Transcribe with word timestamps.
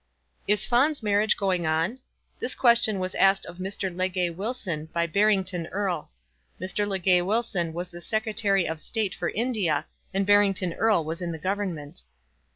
"Is 0.47 0.65
Fawn's 0.65 1.03
marriage 1.03 1.37
going 1.37 1.67
on?" 1.67 1.99
This 2.39 2.55
question 2.55 2.97
was 2.97 3.13
asked 3.13 3.45
of 3.45 3.59
Mr. 3.59 3.95
Legge 3.95 4.35
Wilson 4.35 4.87
by 4.91 5.05
Barrington 5.05 5.67
Erle. 5.71 6.09
Mr. 6.59 6.87
Legge 6.87 7.23
Wilson 7.23 7.71
was 7.71 7.89
the 7.89 8.01
Secretary 8.01 8.67
of 8.67 8.79
State 8.81 9.13
for 9.13 9.29
India, 9.29 9.85
and 10.11 10.25
Barrington 10.25 10.73
Erle 10.73 11.05
was 11.05 11.21
in 11.21 11.31
the 11.31 11.37
Government. 11.37 12.01